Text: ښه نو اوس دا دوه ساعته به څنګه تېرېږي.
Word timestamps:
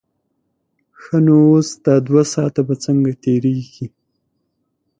ښه 1.01 1.17
نو 1.25 1.35
اوس 1.49 1.69
دا 1.85 1.95
دوه 2.07 2.23
ساعته 2.33 2.61
به 2.67 2.75
څنګه 2.85 3.11
تېرېږي. 3.23 3.87